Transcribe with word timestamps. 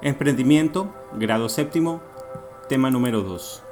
Emprendimiento, 0.00 0.94
grado 1.14 1.48
séptimo, 1.48 2.00
tema 2.68 2.88
número 2.88 3.22
2. 3.22 3.64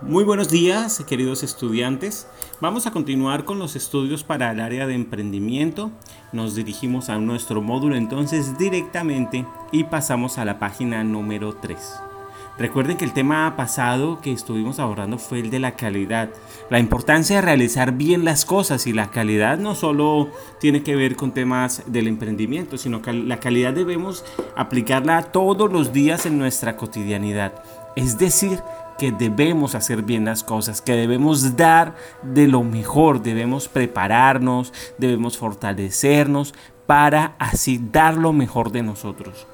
Muy 0.00 0.24
buenos 0.24 0.48
días, 0.48 1.04
queridos 1.06 1.42
estudiantes. 1.42 2.26
Vamos 2.62 2.86
a 2.86 2.92
continuar 2.92 3.44
con 3.44 3.58
los 3.58 3.76
estudios 3.76 4.24
para 4.24 4.50
el 4.50 4.60
área 4.60 4.86
de 4.86 4.94
emprendimiento. 4.94 5.90
Nos 6.32 6.54
dirigimos 6.54 7.10
a 7.10 7.18
nuestro 7.18 7.60
módulo 7.60 7.94
entonces 7.94 8.56
directamente 8.56 9.44
y 9.70 9.84
pasamos 9.84 10.38
a 10.38 10.46
la 10.46 10.58
página 10.58 11.04
número 11.04 11.56
3. 11.56 12.11
Recuerden 12.58 12.98
que 12.98 13.06
el 13.06 13.14
tema 13.14 13.56
pasado 13.56 14.20
que 14.20 14.30
estuvimos 14.30 14.78
abordando 14.78 15.18
fue 15.18 15.40
el 15.40 15.50
de 15.50 15.58
la 15.58 15.74
calidad, 15.74 16.28
la 16.68 16.78
importancia 16.78 17.36
de 17.36 17.42
realizar 17.42 17.92
bien 17.92 18.26
las 18.26 18.44
cosas 18.44 18.86
y 18.86 18.92
la 18.92 19.10
calidad 19.10 19.58
no 19.58 19.74
solo 19.74 20.28
tiene 20.60 20.82
que 20.82 20.94
ver 20.94 21.16
con 21.16 21.32
temas 21.32 21.82
del 21.86 22.08
emprendimiento, 22.08 22.76
sino 22.76 23.00
que 23.00 23.14
la 23.14 23.40
calidad 23.40 23.72
debemos 23.72 24.24
aplicarla 24.54 25.22
todos 25.22 25.72
los 25.72 25.94
días 25.94 26.26
en 26.26 26.38
nuestra 26.38 26.76
cotidianidad. 26.76 27.64
Es 27.96 28.18
decir, 28.18 28.60
que 28.98 29.12
debemos 29.12 29.74
hacer 29.74 30.02
bien 30.02 30.26
las 30.26 30.44
cosas, 30.44 30.82
que 30.82 30.92
debemos 30.92 31.56
dar 31.56 31.96
de 32.22 32.48
lo 32.48 32.62
mejor, 32.62 33.22
debemos 33.22 33.68
prepararnos, 33.68 34.72
debemos 34.98 35.38
fortalecernos 35.38 36.54
para 36.86 37.34
así 37.38 37.80
dar 37.90 38.16
lo 38.16 38.32
mejor 38.32 38.70
de 38.70 38.82
nosotros. 38.82 39.46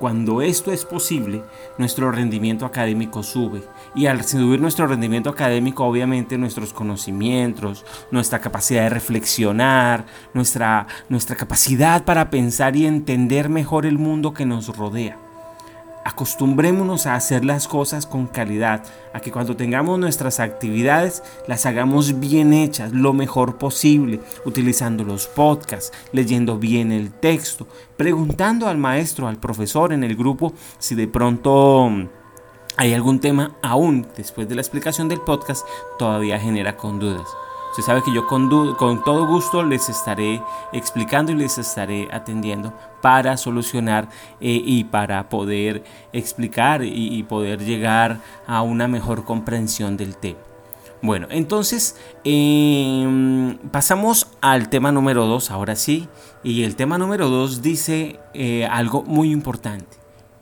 Cuando 0.00 0.40
esto 0.40 0.72
es 0.72 0.86
posible, 0.86 1.42
nuestro 1.76 2.10
rendimiento 2.10 2.64
académico 2.64 3.22
sube. 3.22 3.62
Y 3.94 4.06
al 4.06 4.24
subir 4.24 4.58
nuestro 4.58 4.86
rendimiento 4.86 5.28
académico, 5.28 5.84
obviamente 5.84 6.38
nuestros 6.38 6.72
conocimientos, 6.72 7.84
nuestra 8.10 8.40
capacidad 8.40 8.84
de 8.84 8.88
reflexionar, 8.88 10.06
nuestra, 10.32 10.86
nuestra 11.10 11.36
capacidad 11.36 12.02
para 12.04 12.30
pensar 12.30 12.76
y 12.76 12.86
entender 12.86 13.50
mejor 13.50 13.84
el 13.84 13.98
mundo 13.98 14.32
que 14.32 14.46
nos 14.46 14.74
rodea. 14.74 15.29
Acostumbrémonos 16.10 17.06
a 17.06 17.14
hacer 17.14 17.44
las 17.44 17.68
cosas 17.68 18.04
con 18.04 18.26
calidad, 18.26 18.82
a 19.12 19.20
que 19.20 19.30
cuando 19.30 19.54
tengamos 19.54 19.96
nuestras 19.96 20.40
actividades 20.40 21.22
las 21.46 21.66
hagamos 21.66 22.18
bien 22.18 22.52
hechas, 22.52 22.90
lo 22.92 23.12
mejor 23.12 23.58
posible, 23.58 24.18
utilizando 24.44 25.04
los 25.04 25.28
podcasts, 25.28 25.92
leyendo 26.10 26.58
bien 26.58 26.90
el 26.90 27.12
texto, 27.12 27.68
preguntando 27.96 28.66
al 28.66 28.76
maestro, 28.76 29.28
al 29.28 29.36
profesor 29.36 29.92
en 29.92 30.02
el 30.02 30.16
grupo 30.16 30.52
si 30.80 30.96
de 30.96 31.06
pronto 31.06 31.88
hay 32.76 32.92
algún 32.92 33.20
tema 33.20 33.56
aún 33.62 34.04
después 34.16 34.48
de 34.48 34.56
la 34.56 34.62
explicación 34.62 35.08
del 35.08 35.20
podcast 35.20 35.64
todavía 35.96 36.40
genera 36.40 36.76
con 36.76 36.98
dudas. 36.98 37.28
Se 37.72 37.82
sabe 37.82 38.02
que 38.02 38.12
yo 38.12 38.26
con, 38.26 38.48
todo 38.48 39.26
gusto 39.26 39.62
les 39.62 39.88
estaré 39.88 40.42
explicando 40.72 41.30
y 41.30 41.36
les 41.36 41.56
estaré 41.56 42.08
atendiendo 42.10 42.72
para 43.00 43.36
solucionar 43.36 44.08
eh, 44.40 44.60
y 44.64 44.84
para 44.84 45.28
poder 45.28 45.84
explicar 46.12 46.82
y, 46.84 47.22
poder 47.22 47.64
llegar 47.64 48.18
a 48.46 48.62
una 48.62 48.88
mejor 48.88 49.24
comprensión 49.24 49.96
del 49.96 50.16
tema. 50.16 50.40
Bueno, 51.02 51.28
entonces 51.30 51.96
em, 52.24 53.56
pasamos 53.70 54.26
al 54.40 54.68
tema 54.68 54.92
número 54.92 55.26
2, 55.26 55.50
ahora 55.50 55.76
sí. 55.76 56.08
Y 56.42 56.64
el 56.64 56.76
tema 56.76 56.98
número 56.98 57.28
2 57.28 57.62
dice 57.62 58.18
eh, 58.34 58.66
algo 58.66 59.02
muy 59.02 59.30
importante, 59.30 59.96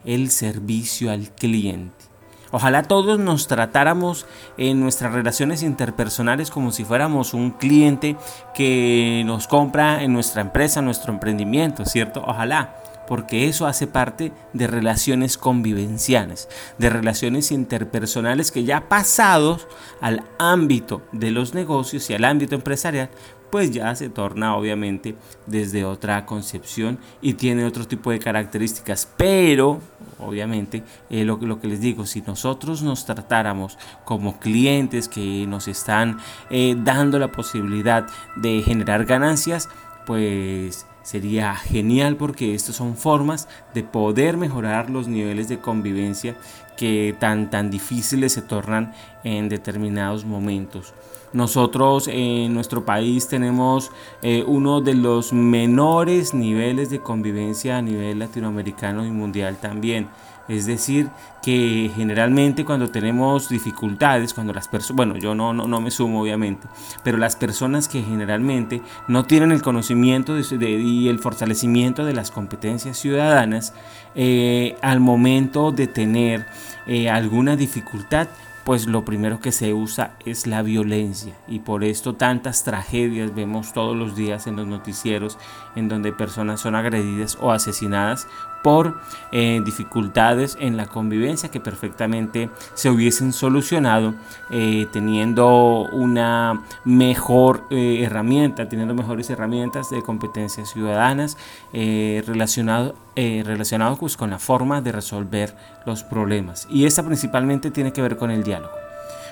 el 0.04 0.30
servicio 0.30 1.12
al 1.12 1.30
cliente. 1.30 2.07
Ojalá 2.50 2.82
todos 2.82 3.18
nos 3.18 3.46
tratáramos 3.46 4.26
en 4.56 4.80
nuestras 4.80 5.12
relaciones 5.12 5.62
interpersonales 5.62 6.50
como 6.50 6.72
si 6.72 6.84
fuéramos 6.84 7.34
un 7.34 7.50
cliente 7.50 8.16
que 8.54 9.22
nos 9.26 9.48
compra 9.48 10.02
en 10.02 10.12
nuestra 10.12 10.42
empresa, 10.42 10.82
nuestro 10.82 11.12
emprendimiento, 11.12 11.84
¿cierto? 11.84 12.22
Ojalá 12.26 12.74
porque 13.08 13.48
eso 13.48 13.66
hace 13.66 13.86
parte 13.86 14.32
de 14.52 14.66
relaciones 14.66 15.38
convivenciales, 15.38 16.48
de 16.76 16.90
relaciones 16.90 17.50
interpersonales 17.50 18.52
que 18.52 18.64
ya 18.64 18.88
pasados 18.88 19.66
al 20.02 20.24
ámbito 20.38 21.00
de 21.12 21.30
los 21.30 21.54
negocios 21.54 22.10
y 22.10 22.14
al 22.14 22.24
ámbito 22.24 22.54
empresarial, 22.54 23.08
pues 23.50 23.70
ya 23.70 23.94
se 23.94 24.08
torna 24.08 24.56
obviamente 24.56 25.14
desde 25.46 25.84
otra 25.84 26.26
concepción 26.26 26.98
y 27.20 27.34
tiene 27.34 27.64
otro 27.64 27.86
tipo 27.86 28.10
de 28.10 28.18
características. 28.18 29.08
Pero, 29.16 29.80
obviamente, 30.18 30.82
eh, 31.10 31.24
lo, 31.24 31.38
lo, 31.38 31.60
que 31.60 31.68
les 31.68 31.80
digo, 31.80 32.06
si 32.06 32.22
nosotros 32.22 32.82
nos 32.82 33.06
tratáramos 33.06 33.78
como 34.04 34.38
clientes 34.38 35.08
que 35.08 35.46
nos 35.46 35.68
están 35.68 36.18
eh, 36.50 36.76
dando 36.78 37.18
la 37.18 37.32
posibilidad 37.32 38.06
de 38.36 38.62
generar 38.62 39.04
ganancias, 39.04 39.68
pues 40.06 40.86
sería 41.02 41.54
genial 41.54 42.16
porque 42.16 42.54
estas 42.54 42.76
son 42.76 42.94
formas 42.94 43.48
de 43.72 43.82
poder 43.82 44.36
mejorar 44.36 44.90
los 44.90 45.08
niveles 45.08 45.48
de 45.48 45.58
convivencia 45.58 46.36
que 46.78 47.14
tan 47.18 47.50
tan 47.50 47.70
difíciles 47.70 48.32
se 48.32 48.40
tornan 48.40 48.94
en 49.24 49.48
determinados 49.48 50.24
momentos. 50.24 50.94
Nosotros 51.32 52.08
en 52.08 52.54
nuestro 52.54 52.86
país 52.86 53.28
tenemos 53.28 53.90
eh, 54.22 54.44
uno 54.46 54.80
de 54.80 54.94
los 54.94 55.32
menores 55.34 56.32
niveles 56.32 56.88
de 56.88 57.00
convivencia 57.00 57.76
a 57.76 57.82
nivel 57.82 58.20
latinoamericano 58.20 59.04
y 59.04 59.10
mundial 59.10 59.58
también. 59.60 60.08
Es 60.48 60.64
decir, 60.64 61.10
que 61.42 61.90
generalmente 61.94 62.64
cuando 62.64 62.88
tenemos 62.88 63.50
dificultades, 63.50 64.32
cuando 64.32 64.54
las 64.54 64.66
personas, 64.66 64.96
bueno, 64.96 65.16
yo 65.18 65.34
no, 65.34 65.52
no, 65.52 65.80
me 65.82 65.90
sumo 65.90 66.22
obviamente, 66.22 66.66
pero 67.04 67.18
las 67.18 67.36
personas 67.36 67.86
que 67.86 68.02
generalmente 68.02 68.80
no 69.08 69.24
tienen 69.24 69.52
el 69.52 69.60
conocimiento 69.60 70.34
de, 70.34 70.70
y 70.70 71.08
el 71.08 71.18
fortalecimiento 71.18 72.06
de 72.06 72.14
las 72.14 72.30
competencias 72.30 72.96
ciudadanas, 72.96 73.74
eh, 74.14 74.76
al 74.80 75.00
momento 75.00 75.70
de 75.70 75.86
tener 75.86 76.46
eh, 76.86 77.10
alguna 77.10 77.56
dificultad, 77.56 78.28
pues 78.64 78.86
lo 78.86 79.04
primero 79.04 79.40
que 79.40 79.52
se 79.52 79.72
usa 79.72 80.12
es 80.26 80.46
la 80.46 80.62
violencia. 80.62 81.34
Y 81.48 81.60
por 81.60 81.84
esto 81.84 82.14
tantas 82.14 82.64
tragedias 82.64 83.34
vemos 83.34 83.72
todos 83.72 83.96
los 83.96 84.14
días 84.14 84.46
en 84.46 84.56
los 84.56 84.66
noticieros 84.66 85.38
en 85.74 85.88
donde 85.88 86.12
personas 86.12 86.60
son 86.60 86.74
agredidas 86.74 87.38
o 87.40 87.50
asesinadas 87.50 88.26
por 88.62 89.00
eh, 89.32 89.60
dificultades 89.64 90.56
en 90.60 90.76
la 90.76 90.86
convivencia 90.86 91.50
que 91.50 91.60
perfectamente 91.60 92.50
se 92.74 92.90
hubiesen 92.90 93.32
solucionado 93.32 94.14
eh, 94.50 94.86
teniendo 94.92 95.88
una 95.92 96.62
mejor 96.84 97.64
eh, 97.70 98.02
herramienta, 98.02 98.68
teniendo 98.68 98.94
mejores 98.94 99.30
herramientas 99.30 99.90
de 99.90 100.02
competencias 100.02 100.70
ciudadanas 100.70 101.36
relacionado, 101.72 102.94
relacionado 103.14 103.96
pues, 103.96 104.16
con 104.16 104.30
la 104.30 104.38
forma 104.38 104.80
de 104.80 104.92
resolver 104.92 105.54
los 105.86 106.02
problemas. 106.02 106.66
Y 106.70 106.86
esta 106.86 107.02
principalmente 107.02 107.70
tiene 107.70 107.92
que 107.92 108.02
ver 108.02 108.16
con 108.16 108.30
el 108.30 108.42
diálogo. 108.42 108.72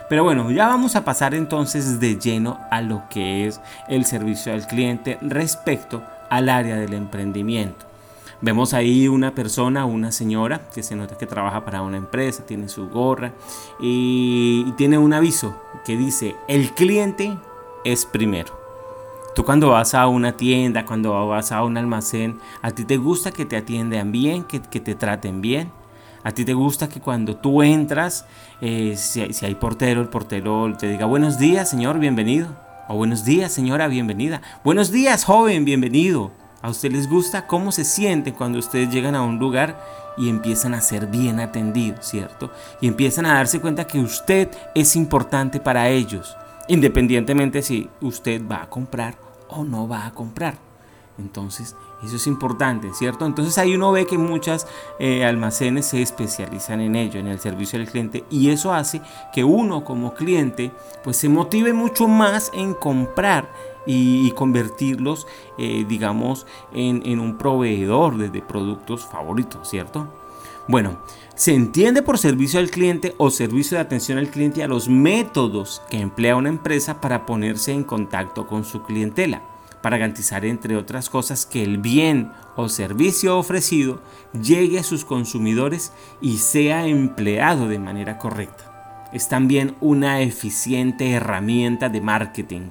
Pero 0.09 0.23
bueno, 0.23 0.51
ya 0.51 0.69
vamos 0.69 0.95
a 0.95 1.05
pasar 1.05 1.35
entonces 1.35 1.99
de 1.99 2.17
lleno 2.17 2.61
a 2.71 2.81
lo 2.81 3.05
que 3.11 3.47
es 3.47 3.61
el 3.89 4.05
servicio 4.05 4.53
al 4.53 4.67
cliente 4.67 5.19
respecto 5.21 6.03
al 6.31 6.49
área 6.49 6.77
del 6.77 6.95
emprendimiento. 6.95 7.87
Vemos 8.43 8.75
ahí 8.75 9.09
una 9.09 9.35
persona, 9.35 9.87
una 9.87 10.13
señora, 10.13 10.69
que 10.75 10.83
se 10.83 10.95
nota 10.95 11.17
que 11.17 11.27
trabaja 11.27 11.65
para 11.65 11.81
una 11.81 11.97
empresa, 11.97 12.45
tiene 12.45 12.69
su 12.69 12.89
gorra 12.89 13.33
y, 13.81 14.71
tiene 14.77 14.99
un 14.99 15.15
aviso 15.15 15.57
que 15.87 15.97
dice, 15.97 16.37
el 16.47 16.73
cliente 16.73 17.37
es 17.85 18.05
primero. 18.05 18.55
Tú 19.35 19.45
cuando 19.45 19.71
vas 19.71 19.95
a 19.95 20.07
una 20.07 20.37
tienda, 20.37 20.85
cuando 20.85 21.29
vas 21.29 21.51
a 21.53 21.65
un 21.65 21.79
almacén, 21.79 22.39
a 22.63 22.71
ti 22.71 22.85
te 22.85 22.99
gusta 22.99 23.33
que 23.33 23.47
te 23.47 23.57
atiendan 23.57 24.13
bien, 24.13 24.45
que, 24.45 24.61
te 24.61 24.95
traten 24.95 25.41
bien. 25.41 25.71
A 26.23 26.33
ti 26.33 26.45
te 26.45 26.55
gusta 26.55 26.89
que 26.89 27.01
cuando 27.01 27.37
tú 27.37 27.63
entras, 27.63 28.27
eh, 28.61 28.95
si, 28.97 29.33
si, 29.33 29.47
hay 29.47 29.55
portero, 29.55 30.01
el 30.01 30.09
portero 30.09 30.75
te 30.77 30.89
diga 30.89 31.07
buenos 31.07 31.39
días, 31.39 31.71
señor, 31.71 31.99
bienvenido. 31.99 32.49
O 32.89 32.97
buenos 32.97 33.25
días, 33.25 33.53
señora, 33.53 33.89
bienvenida. 33.89 34.43
Buenos 34.65 34.91
días, 34.91 35.25
joven, 35.25 35.65
bienvenido. 35.65 36.33
¿A 36.67 36.71
usted 36.71 36.91
les 36.91 37.09
gusta 37.09 37.47
cómo 37.47 37.71
se 37.71 37.85
siente 37.85 38.33
cuando 38.33 38.59
ustedes 38.59 38.91
llegan 38.91 39.15
a 39.15 39.23
un 39.23 39.39
lugar 39.39 39.81
y 40.17 40.29
empiezan 40.29 40.75
a 40.75 40.81
ser 40.81 41.07
bien 41.07 41.39
atendidos, 41.39 42.05
¿cierto? 42.07 42.51
Y 42.81 42.89
empiezan 42.89 43.25
a 43.25 43.35
darse 43.35 43.61
cuenta 43.61 43.87
que 43.87 44.01
usted 44.01 44.51
es 44.75 44.97
importante 44.97 45.61
para 45.61 45.89
ellos, 45.91 46.37
independientemente 46.67 47.63
si 47.63 47.89
usted 48.01 48.43
va 48.51 48.65
a 48.65 48.69
comprar 48.69 49.15
o 49.47 49.63
no 49.63 49.87
va 49.87 50.07
a 50.07 50.13
comprar. 50.13 50.59
Entonces, 51.19 51.77
eso 52.03 52.17
es 52.17 52.27
importante, 52.27 52.93
¿cierto? 52.95 53.27
Entonces 53.27 53.57
ahí 53.59 53.77
uno 53.77 53.93
ve 53.93 54.05
que 54.05 54.19
muchas 54.19 54.67
eh, 54.99 55.25
almacenes 55.25 55.87
se 55.87 56.03
especializan 56.03 56.81
en 56.81 56.97
ello, 56.97 57.21
en 57.21 57.29
el 57.29 57.39
servicio 57.39 57.79
al 57.79 57.87
cliente, 57.87 58.25
y 58.29 58.51
eso 58.51 58.75
hace 58.75 59.01
que 59.33 59.45
uno 59.45 59.85
como 59.85 60.15
cliente 60.15 60.73
pues 61.05 61.17
se 61.17 61.29
motive 61.29 61.73
mucho 61.73 62.09
más 62.09 62.51
en 62.53 62.75
comprar 62.75 63.76
y, 63.87 64.31
convertirlos, 64.33 65.27
eh, 65.59 65.85
digamos, 65.89 66.47
en, 66.73 67.21
un 67.21 67.39
proveedor 67.39 68.19
de, 68.19 68.29
de 68.29 68.43
productos 68.43 69.07
favoritos, 69.07 69.69
¿cierto? 69.69 70.09
Bueno, 70.69 70.99
se 71.37 71.55
entiende 71.55 72.03
por 72.03 72.19
servicio 72.19 72.59
al 72.59 72.71
cliente 72.71 73.15
o 73.19 73.31
servicio 73.31 73.77
de 73.77 73.83
atención 73.83 74.19
al 74.19 74.31
cliente 74.31 74.65
a 74.65 74.69
los 74.69 74.89
métodos 74.89 75.81
que 75.89 76.01
emplea 76.01 76.35
una 76.35 76.49
empresa 76.49 77.01
para 77.01 77.25
ponerse 77.25 77.73
en 77.73 77.85
contacto 77.85 78.47
con 78.47 78.65
su 78.65 78.83
clientela 78.83 79.43
para 79.87 79.99
garantizar, 79.99 80.45
entre 80.45 80.77
otras 80.77 81.09
cosas, 81.09 81.47
que 81.47 81.63
el 81.63 81.79
bien 81.79 82.33
o 82.57 82.69
servicio 82.69 83.39
ofrecido 83.39 84.01
llegue 84.33 84.81
a 84.81 84.83
sus 84.83 85.05
consumidores 85.05 85.93
y 86.21 86.39
sea 86.39 86.89
empleado 86.89 87.69
de 87.69 87.79
manera 87.79 88.19
correcta. 88.19 89.09
Es 89.13 89.29
también 89.29 89.77
una 89.81 90.23
eficiente 90.23 91.13
herramienta 91.13 91.89
de 91.89 92.01
marketing. 92.01 92.71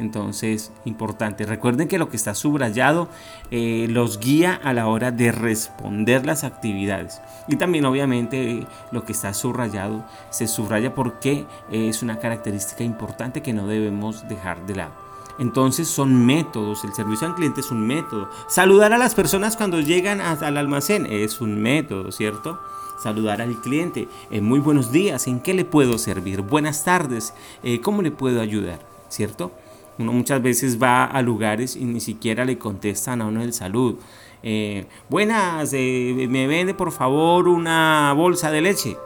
Entonces, 0.00 0.72
importante. 0.86 1.44
Recuerden 1.44 1.86
que 1.86 1.98
lo 1.98 2.08
que 2.08 2.16
está 2.16 2.34
subrayado 2.34 3.08
eh, 3.50 3.86
los 3.88 4.18
guía 4.18 4.58
a 4.64 4.72
la 4.72 4.88
hora 4.88 5.12
de 5.12 5.30
responder 5.30 6.24
las 6.24 6.42
actividades. 6.42 7.20
Y 7.48 7.56
también, 7.56 7.84
obviamente, 7.84 8.66
lo 8.90 9.04
que 9.04 9.12
está 9.12 9.34
subrayado 9.34 10.04
se 10.30 10.48
subraya 10.48 10.94
porque 10.94 11.44
es 11.70 12.02
una 12.02 12.18
característica 12.18 12.82
importante 12.82 13.42
que 13.42 13.52
no 13.52 13.66
debemos 13.66 14.26
dejar 14.26 14.64
de 14.66 14.76
lado. 14.76 15.10
Entonces 15.38 15.88
son 15.88 16.26
métodos, 16.26 16.84
el 16.84 16.92
servicio 16.92 17.26
al 17.26 17.34
cliente 17.34 17.60
es 17.60 17.70
un 17.70 17.86
método. 17.86 18.28
Saludar 18.48 18.92
a 18.92 18.98
las 18.98 19.14
personas 19.14 19.56
cuando 19.56 19.80
llegan 19.80 20.20
al 20.20 20.56
almacén 20.56 21.06
es 21.06 21.40
un 21.40 21.60
método, 21.60 22.12
¿cierto? 22.12 22.58
Saludar 23.02 23.40
al 23.40 23.58
cliente, 23.62 24.08
eh, 24.30 24.42
muy 24.42 24.60
buenos 24.60 24.92
días, 24.92 25.26
¿en 25.26 25.40
qué 25.40 25.54
le 25.54 25.64
puedo 25.64 25.96
servir? 25.96 26.42
Buenas 26.42 26.84
tardes, 26.84 27.32
eh, 27.62 27.80
¿cómo 27.80 28.02
le 28.02 28.10
puedo 28.10 28.42
ayudar? 28.42 28.80
¿Cierto? 29.08 29.50
Uno 29.98 30.12
muchas 30.12 30.42
veces 30.42 30.82
va 30.82 31.04
a 31.04 31.20
lugares 31.22 31.76
y 31.76 31.84
ni 31.84 32.00
siquiera 32.00 32.44
le 32.44 32.58
contestan 32.58 33.20
a 33.20 33.26
uno 33.26 33.42
el 33.42 33.52
salud. 33.52 33.96
Eh, 34.42 34.86
buenas, 35.08 35.72
me 35.72 36.46
vende 36.46 36.72
por 36.74 36.92
favor 36.92 37.48
una 37.48 38.12
bolsa 38.16 38.50
de 38.50 38.60
leche. 38.62 38.96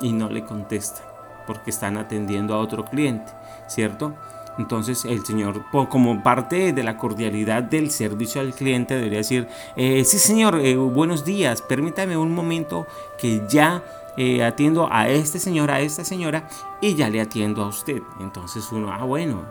Y 0.00 0.12
no 0.12 0.30
le 0.30 0.44
contesta 0.44 1.10
porque 1.46 1.70
están 1.70 1.96
atendiendo 1.96 2.54
a 2.54 2.58
otro 2.58 2.84
cliente, 2.84 3.32
¿cierto? 3.68 4.14
Entonces 4.58 5.04
el 5.04 5.24
señor, 5.24 5.64
como 5.88 6.22
parte 6.22 6.72
de 6.72 6.82
la 6.82 6.96
cordialidad 6.96 7.62
del 7.62 7.90
servicio 7.90 8.40
al 8.40 8.52
cliente, 8.52 8.94
debería 8.94 9.18
decir, 9.18 9.48
eh, 9.76 10.04
sí 10.04 10.18
señor, 10.18 10.60
eh, 10.60 10.76
buenos 10.76 11.24
días, 11.24 11.62
permítame 11.62 12.16
un 12.16 12.32
momento 12.34 12.86
que 13.18 13.42
ya 13.48 13.82
eh, 14.16 14.42
atiendo 14.44 14.88
a 14.90 15.08
este 15.08 15.38
señor, 15.38 15.70
a 15.70 15.80
esta 15.80 16.04
señora 16.04 16.48
y 16.80 16.94
ya 16.94 17.08
le 17.08 17.20
atiendo 17.20 17.62
a 17.62 17.68
usted. 17.68 18.02
Entonces 18.20 18.70
uno, 18.72 18.92
ah 18.92 19.04
bueno, 19.04 19.44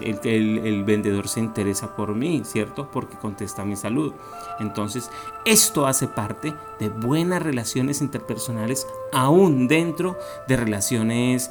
el, 0.00 0.58
el 0.58 0.84
vendedor 0.84 1.28
se 1.28 1.40
interesa 1.40 1.94
por 1.94 2.14
mí, 2.14 2.42
¿cierto? 2.44 2.90
Porque 2.90 3.16
contesta 3.16 3.64
mi 3.64 3.76
salud. 3.76 4.12
Entonces 4.58 5.10
esto 5.44 5.86
hace 5.86 6.06
parte 6.08 6.54
de 6.78 6.88
buenas 6.88 7.42
relaciones 7.42 8.00
interpersonales 8.00 8.86
aún 9.12 9.68
dentro 9.68 10.18
de 10.48 10.56
relaciones 10.56 11.50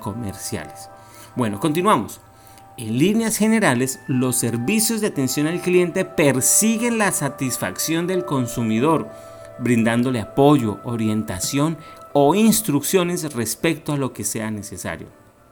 comerciales. 0.00 0.88
Bueno, 1.34 1.60
continuamos. 1.60 2.20
En 2.78 2.96
líneas 2.96 3.36
generales, 3.36 3.98
los 4.06 4.36
servicios 4.36 5.00
de 5.00 5.08
atención 5.08 5.48
al 5.48 5.60
cliente 5.60 6.04
persiguen 6.04 6.96
la 6.96 7.10
satisfacción 7.10 8.06
del 8.06 8.24
consumidor, 8.24 9.08
brindándole 9.58 10.20
apoyo, 10.20 10.78
orientación 10.84 11.76
o 12.12 12.34
instrucciones 12.34 13.32
respecto 13.34 13.92
a 13.92 13.96
lo 13.96 14.12
que 14.12 14.24
sea 14.24 14.50
necesario. 14.50 15.08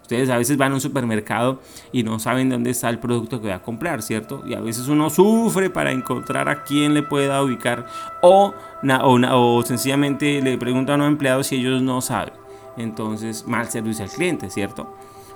Ustedes 0.07 0.31
a 0.31 0.39
veces 0.39 0.57
van 0.57 0.71
a 0.71 0.77
un 0.77 0.81
supermercado 0.81 1.61
y 1.91 2.05
no 2.05 2.21
saben 2.21 2.49
dónde 2.49 2.71
está 2.71 2.89
el 2.89 3.01
producto 3.01 3.43
que 3.43 3.49
va 3.49 3.57
a 3.57 3.63
comprar, 3.63 4.03
¿cierto? 4.03 4.45
Y 4.47 4.55
a 4.55 4.61
veces 4.61 4.87
uno 4.87 5.11
sufre 5.11 5.69
para 5.69 5.91
encontrar 5.91 6.49
a 6.49 6.63
quién 6.63 6.95
le 6.95 7.03
pueda 7.03 7.43
ubicar 7.43 7.87
o, 8.23 8.55
o, 8.85 9.63
sencillamente 9.65 10.41
le 10.41 10.59
preguntan 10.59 11.01
a 11.01 11.05
los 11.05 11.13
empleados 11.13 11.49
si 11.49 11.57
ellos 11.57 11.83
no 11.83 12.01
saben. 12.01 12.35
Entonces, 12.77 13.49
mal 13.49 13.69
servicio 13.69 14.05
al 14.05 14.11
cliente, 14.11 14.49
¿cierto? 14.49 14.95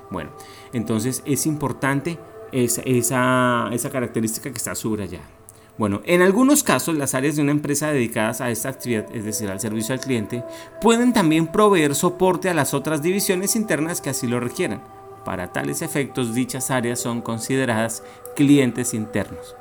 Bueno, 0.08 0.30
entonces 0.72 1.24
es 1.26 1.46
importante 1.46 2.20
esa, 2.52 2.82
esa, 2.82 3.90
característica 3.90 4.50
que 4.50 4.56
está 4.56 4.76
subrayada. 4.76 5.39
Bueno, 5.80 6.02
en 6.04 6.20
algunos 6.20 6.62
casos 6.62 6.94
las 6.94 7.14
áreas 7.14 7.36
de 7.36 7.42
una 7.42 7.52
empresa 7.52 7.90
dedicadas 7.90 8.42
a 8.42 8.50
esta 8.50 8.68
actividad, 8.68 9.06
es 9.16 9.24
decir, 9.24 9.48
al 9.48 9.60
servicio 9.60 9.94
al 9.94 10.00
cliente, 10.02 10.44
pueden 10.82 11.14
también 11.14 11.46
proveer 11.46 11.94
soporte 11.94 12.50
a 12.50 12.54
las 12.54 12.74
otras 12.74 13.00
divisiones 13.00 13.56
internas 13.56 14.02
que 14.02 14.10
así 14.10 14.26
lo 14.26 14.40
requieran. 14.40 14.82
Para 15.24 15.54
tales 15.54 15.80
efectos, 15.80 16.34
dichas 16.34 16.70
áreas 16.70 17.00
son 17.00 17.22
consideradas 17.22 18.02
clientes 18.36 18.92
internos. 18.92 19.56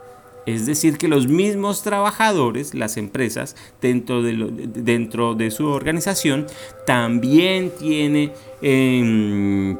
Es 0.45 0.65
decir, 0.65 0.97
que 0.97 1.07
los 1.07 1.29
mismos 1.29 1.83
trabajadores, 1.83 2.73
las 2.73 2.97
empresas, 2.97 3.55
dentro 3.79 4.21
de, 4.21 5.51
su 5.51 5.67
organización, 5.67 6.47
también 6.85 7.71
tienen... 7.79 8.33
Em, 8.61 9.77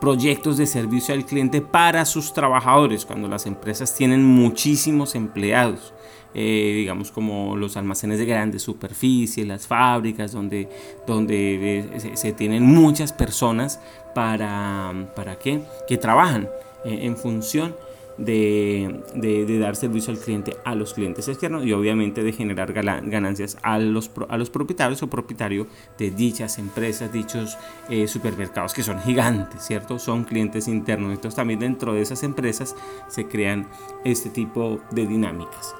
proyectos 0.00 0.56
de 0.56 0.66
servicio 0.66 1.14
al 1.14 1.24
cliente 1.24 1.60
para 1.60 2.04
sus 2.04 2.32
trabajadores, 2.32 3.04
cuando 3.04 3.28
las 3.28 3.46
empresas 3.46 3.94
tienen 3.94 4.24
muchísimos 4.24 5.14
empleados. 5.14 5.92
Eh, 6.34 6.74
digamos 6.76 7.10
como 7.10 7.56
los 7.56 7.76
almacenes 7.78 8.18
de 8.18 8.26
grandes 8.26 8.62
superficie, 8.62 9.46
las 9.46 9.66
fábricas, 9.66 10.32
donde, 10.32 10.68
donde 11.06 11.78
eh, 11.78 12.12
se, 12.14 12.32
tienen 12.32 12.64
muchas 12.64 13.14
personas 13.14 13.80
para, 14.14 15.10
¿para 15.16 15.38
qué? 15.38 15.62
que 15.88 15.96
trabajan 15.96 16.48
eh, 16.84 16.98
en 17.02 17.16
función 17.16 17.74
de, 18.18 19.58
dar 19.60 19.76
servicio 19.76 20.12
al 20.12 20.18
cliente 20.18 20.56
a 20.64 20.74
los 20.74 20.94
clientes 20.94 21.28
externos 21.28 21.64
y 21.64 21.72
obviamente 21.72 22.22
de 22.22 22.32
generar 22.32 22.72
ganancias 22.72 23.56
a 23.62 23.78
los, 23.78 24.10
a 24.28 24.36
los 24.36 24.50
propietarios 24.50 25.02
o 25.02 25.08
propietarios 25.08 25.66
de 25.96 26.10
dichas 26.10 26.58
empresas, 26.58 27.12
dichos 27.12 27.56
eh, 27.88 28.08
supermercados 28.08 28.74
que 28.74 28.82
son 28.82 29.00
gigantes, 29.00 29.62
¿cierto? 29.64 29.98
Son 29.98 30.24
clientes 30.24 30.68
internos. 30.68 31.12
Entonces 31.12 31.36
también 31.36 31.60
dentro 31.60 31.94
de 31.94 32.02
esas 32.02 32.22
empresas 32.22 32.74
se 33.08 33.26
crean 33.26 33.68
este 34.04 34.30
tipo 34.30 34.80
de 34.90 35.06
dinámicas. 35.06 35.74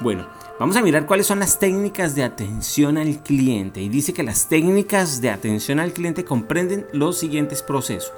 Bueno, 0.00 0.26
vamos 0.58 0.76
a 0.76 0.82
mirar 0.82 1.06
cuáles 1.06 1.26
son 1.26 1.38
las 1.38 1.58
técnicas 1.58 2.14
de 2.14 2.24
atención 2.24 2.98
al 2.98 3.22
cliente. 3.22 3.80
Y 3.80 3.88
dice 3.88 4.12
que 4.12 4.24
las 4.24 4.48
técnicas 4.48 5.20
de 5.20 5.30
atención 5.30 5.78
al 5.78 5.92
cliente 5.92 6.24
comprenden 6.24 6.86
los 6.92 7.18
siguientes 7.18 7.62
procesos 7.62 8.12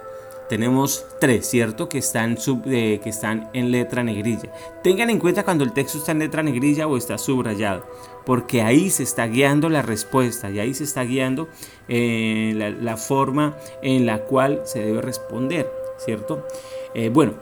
tenemos 0.49 1.05
tres, 1.21 1.49
¿cierto? 1.49 1.89
Que 1.89 1.99
están, 1.99 2.39
sub, 2.39 2.63
que 2.65 3.01
están 3.05 3.51
en 3.53 3.71
letra 3.71 4.03
negrilla. 4.03 4.53
Tengan 4.83 5.11
en 5.11 5.19
cuenta 5.19 5.45
cuando 5.45 5.65
el 5.65 5.73
texto 5.73 5.99
está 5.99 6.13
en 6.13 6.21
letra 6.21 6.43
negrilla 6.43 6.87
o 6.87 6.97
está 6.97 7.19
subrayado, 7.19 7.85
porque 8.25 8.63
ahí 8.63 8.91
se 8.91 9.03
está 9.03 9.27
guiando 9.27 9.69
la 9.69 9.83
respuesta 9.83 10.51
y 10.51 10.59
ahí 10.59 10.75
se 10.75 10.85
está 10.85 11.03
guiando 11.05 11.49
eh, 11.89 12.75
la, 12.81 12.97
forma 12.97 13.57
en 13.83 14.07
la 14.07 14.25
cual 14.25 14.63
se 14.65 14.81
debe 14.81 15.03
responder, 15.03 15.71
¿cierto? 15.99 16.47
Eh, 16.95 17.09
bueno, 17.09 17.35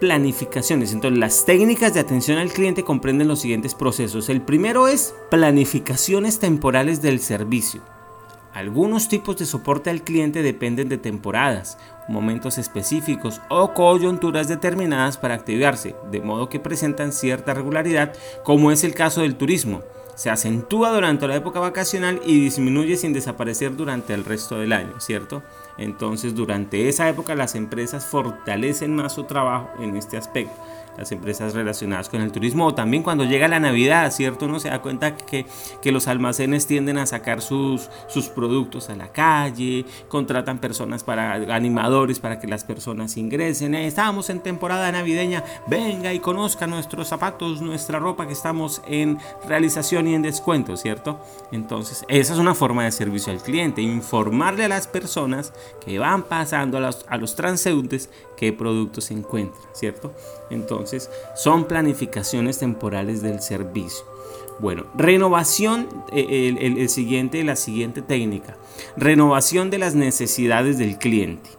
planificaciones. 0.00 0.92
Entonces, 0.92 1.18
las 1.18 1.44
técnicas 1.44 1.94
de 1.94 2.00
atención 2.00 2.38
al 2.38 2.52
cliente 2.52 2.82
comprenden 2.82 3.28
los 3.28 3.40
siguientes 3.40 3.74
procesos. 3.74 4.28
El 4.28 4.42
primero 4.42 4.88
es 4.88 5.14
planificaciones 5.30 6.38
temporales 6.38 7.00
del 7.02 7.20
servicio. 7.20 7.82
Algunos 8.54 9.08
tipos 9.08 9.38
de 9.38 9.46
soporte 9.46 9.88
al 9.88 10.02
cliente 10.02 10.42
dependen 10.42 10.90
de 10.90 10.98
temporadas, 10.98 11.78
momentos 12.06 12.58
específicos 12.58 13.40
o 13.48 13.72
coyunturas 13.72 14.46
determinadas 14.46 15.16
para 15.16 15.34
activarse, 15.34 15.96
de 16.10 16.20
modo 16.20 16.50
que 16.50 16.60
presentan 16.60 17.12
cierta 17.12 17.54
regularidad, 17.54 18.12
como 18.44 18.70
es 18.70 18.84
el 18.84 18.94
caso 18.94 19.22
del 19.22 19.36
turismo. 19.36 19.80
Se 20.16 20.28
acentúa 20.28 20.90
durante 20.90 21.26
la 21.26 21.36
época 21.36 21.60
vacacional 21.60 22.20
y 22.26 22.38
disminuye 22.38 22.98
sin 22.98 23.14
desaparecer 23.14 23.74
durante 23.74 24.12
el 24.12 24.26
resto 24.26 24.58
del 24.58 24.74
año, 24.74 25.00
¿cierto? 25.00 25.42
Entonces, 25.78 26.34
durante 26.34 26.90
esa 26.90 27.08
época 27.08 27.34
las 27.34 27.54
empresas 27.54 28.04
fortalecen 28.04 28.94
más 28.94 29.14
su 29.14 29.24
trabajo 29.24 29.70
en 29.80 29.96
este 29.96 30.18
aspecto 30.18 30.54
las 30.96 31.10
empresas 31.12 31.54
relacionadas 31.54 32.08
con 32.08 32.20
el 32.20 32.32
turismo 32.32 32.66
o 32.66 32.74
también 32.74 33.02
cuando 33.02 33.24
llega 33.24 33.48
la 33.48 33.60
Navidad, 33.60 34.10
¿cierto? 34.12 34.46
Uno 34.46 34.60
se 34.60 34.68
da 34.68 34.82
cuenta 34.82 35.16
que, 35.16 35.46
que 35.80 35.92
los 35.92 36.08
almacenes 36.08 36.66
tienden 36.66 36.98
a 36.98 37.06
sacar 37.06 37.40
sus, 37.40 37.88
sus 38.08 38.28
productos 38.28 38.90
a 38.90 38.96
la 38.96 39.08
calle, 39.08 39.84
contratan 40.08 40.58
personas 40.58 41.04
para 41.04 41.34
animadores 41.54 42.20
para 42.20 42.38
que 42.38 42.46
las 42.46 42.64
personas 42.64 43.16
ingresen. 43.16 43.74
Eh, 43.74 43.86
estamos 43.86 44.30
en 44.30 44.40
temporada 44.40 44.90
navideña, 44.92 45.44
venga 45.66 46.12
y 46.12 46.20
conozca 46.20 46.66
nuestros 46.66 47.08
zapatos, 47.08 47.60
nuestra 47.62 47.98
ropa 47.98 48.26
que 48.26 48.32
estamos 48.32 48.82
en 48.86 49.18
realización 49.46 50.08
y 50.08 50.14
en 50.14 50.22
descuento, 50.22 50.76
¿cierto? 50.76 51.20
Entonces, 51.52 52.04
esa 52.08 52.32
es 52.34 52.38
una 52.38 52.54
forma 52.54 52.84
de 52.84 52.92
servicio 52.92 53.32
al 53.32 53.42
cliente, 53.42 53.80
informarle 53.82 54.64
a 54.64 54.68
las 54.68 54.86
personas 54.86 55.52
que 55.84 55.98
van 55.98 56.24
pasando 56.24 56.78
a 56.78 56.80
los, 56.80 57.06
a 57.08 57.16
los 57.16 57.34
transeúntes 57.34 58.10
qué 58.36 58.52
productos 58.52 59.04
se 59.04 59.14
encuentran, 59.14 59.62
¿cierto? 59.72 60.12
Entonces, 60.50 60.81
son 61.34 61.64
planificaciones 61.64 62.58
temporales 62.58 63.22
del 63.22 63.40
servicio. 63.40 64.04
Bueno, 64.58 64.86
renovación, 64.94 65.88
eh, 66.12 66.54
el, 66.60 66.88
siguiente, 66.88 67.42
la 67.42 67.56
siguiente 67.56 68.02
técnica, 68.02 68.56
renovación 68.96 69.70
de 69.70 69.78
las 69.78 69.94
necesidades 69.94 70.78
del 70.78 70.98
cliente. 70.98 71.50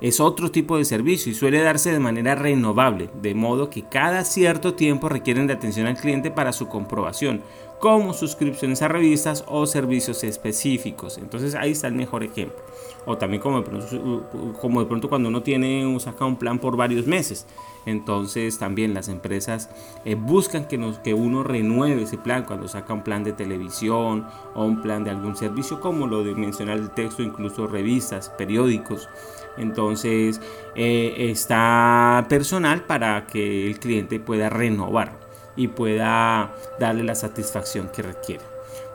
Es 0.00 0.20
otro 0.20 0.50
tipo 0.50 0.76
de 0.76 0.84
servicio 0.84 1.32
y 1.32 1.34
suele 1.34 1.62
darse 1.62 1.90
de 1.90 1.98
manera 1.98 2.34
renovable, 2.34 3.08
de 3.20 3.34
modo 3.34 3.70
que 3.70 3.82
cada 3.88 4.24
cierto 4.24 4.74
tiempo 4.74 5.08
requieren 5.08 5.46
de 5.46 5.54
atención 5.54 5.86
al 5.86 5.96
cliente 5.96 6.30
para 6.30 6.52
su 6.52 6.68
comprobación, 6.68 7.40
como 7.80 8.12
suscripciones 8.12 8.82
a 8.82 8.88
revistas 8.88 9.44
o 9.48 9.66
servicios 9.66 10.22
específicos. 10.22 11.16
Entonces 11.16 11.54
ahí 11.54 11.72
está 11.72 11.88
el 11.88 11.94
mejor 11.94 12.22
ejemplo 12.22 12.62
o 13.06 13.16
también 13.16 13.40
como 13.40 13.58
de 13.58 13.62
pronto, 13.62 14.54
como 14.60 14.80
de 14.80 14.86
pronto 14.86 15.08
cuando 15.08 15.28
uno 15.28 15.42
tiene 15.42 15.98
saca 16.00 16.24
un 16.26 16.36
plan 16.36 16.58
por 16.58 16.76
varios 16.76 17.06
meses 17.06 17.46
Entonces 17.86 18.58
también 18.58 18.92
las 18.94 19.08
empresas 19.08 19.70
eh, 20.04 20.16
buscan 20.16 20.66
que, 20.66 21.14
uno 21.14 21.42
renueve 21.44 22.02
ese 22.02 22.18
plan 22.18 22.44
cuando 22.44 22.68
saca 22.68 22.92
un 22.92 23.02
plan 23.02 23.22
de 23.24 23.32
televisión 23.32 24.26
o 24.54 24.64
un 24.64 24.82
plan 24.82 25.04
de 25.04 25.10
algún 25.10 25.36
servicio, 25.36 25.80
como 25.80 26.06
lo 26.06 26.24
de 26.24 26.34
mencionar 26.34 26.78
el 26.78 26.90
texto, 26.90 27.22
incluso 27.22 27.66
revistas, 27.68 28.28
periódicos. 28.30 29.08
Entonces 29.56 30.40
eh, 30.74 31.14
está 31.30 32.26
personal 32.28 32.82
para 32.82 33.26
que 33.26 33.68
el 33.68 33.78
cliente 33.78 34.20
pueda 34.20 34.50
renovar 34.50 35.12
y 35.54 35.68
pueda 35.68 36.54
darle 36.78 37.04
la 37.04 37.14
satisfacción 37.14 37.88
que 37.88 38.02
requiere. 38.02 38.44